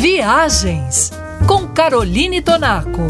[0.00, 1.10] Viagens
[1.46, 3.06] com Caroline Tonaco.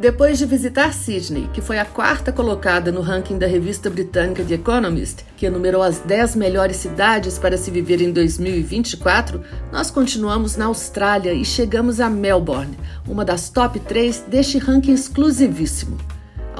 [0.00, 4.54] Depois de visitar Sydney, que foi a quarta colocada no ranking da revista britânica The
[4.54, 9.40] Economist, que enumerou as 10 melhores cidades para se viver em 2024,
[9.70, 12.76] nós continuamos na Austrália e chegamos a Melbourne,
[13.06, 15.96] uma das top 3 deste ranking exclusivíssimo.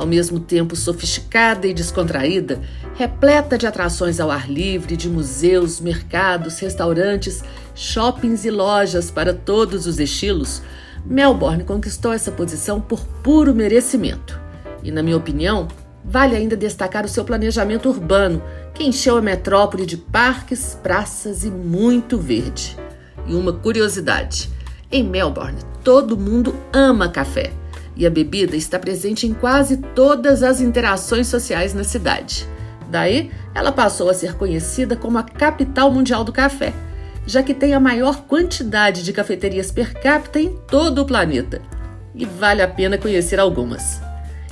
[0.03, 2.61] Ao mesmo tempo sofisticada e descontraída,
[2.97, 9.87] repleta de atrações ao ar livre, de museus, mercados, restaurantes, shoppings e lojas para todos
[9.87, 10.61] os estilos,
[11.07, 14.41] Melbourne conquistou essa posição por puro merecimento.
[14.83, 15.69] E, na minha opinião,
[16.05, 18.43] vale ainda destacar o seu planejamento urbano,
[18.75, 22.77] que encheu a metrópole de parques, praças e muito verde.
[23.25, 24.51] E uma curiosidade:
[24.91, 27.62] em Melbourne, todo mundo ama café.
[27.97, 32.49] E a bebida está presente em quase todas as interações sociais na cidade.
[32.91, 36.73] Daí, ela passou a ser conhecida como a capital mundial do café
[37.27, 41.63] já que tem a maior quantidade de cafeterias per capita em todo o planeta.
[42.15, 44.01] E vale a pena conhecer algumas.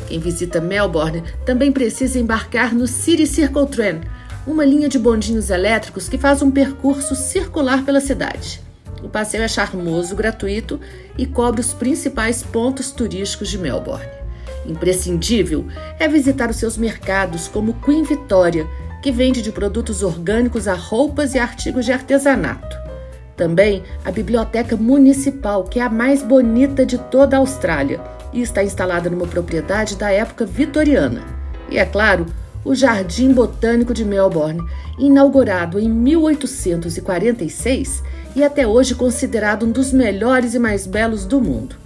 [0.06, 4.00] Quem visita Melbourne também precisa embarcar no City Circle Train,
[4.46, 8.60] uma linha de bondinhos elétricos que faz um percurso circular pela cidade.
[9.02, 10.80] O passeio é charmoso, gratuito
[11.16, 14.06] e cobre os principais pontos turísticos de Melbourne.
[14.66, 15.66] Imprescindível
[15.98, 18.66] é visitar os seus mercados como Queen Victoria,
[19.02, 22.78] que vende de produtos orgânicos a roupas e artigos de artesanato.
[23.36, 27.98] Também a Biblioteca Municipal, que é a mais bonita de toda a Austrália
[28.32, 31.22] e está instalada numa propriedade da época vitoriana.
[31.70, 32.26] E é claro,
[32.64, 34.60] o Jardim Botânico de Melbourne,
[34.98, 38.02] inaugurado em 1846
[38.36, 41.76] e até hoje considerado um dos melhores e mais belos do mundo.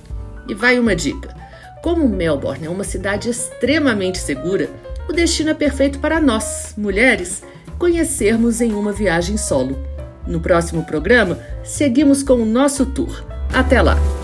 [0.48, 1.34] E vai uma dica:
[1.82, 4.70] como Melbourne é uma cidade extremamente segura,
[5.08, 7.42] o destino é perfeito para nós, mulheres,
[7.78, 9.76] conhecermos em uma viagem solo.
[10.26, 13.24] No próximo programa, seguimos com o nosso tour.
[13.52, 14.23] Até lá!